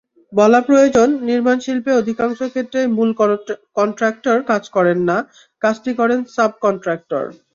[0.33, 3.09] বলা প্রয়োজন, নির্মাণশিল্পে অধিকাংশ ক্ষেত্রেই মূল
[3.77, 5.17] কনট্রাক্টর কাজ করেন না,
[5.61, 7.23] কাজটি করেন সাব-কনট্রাক্টর।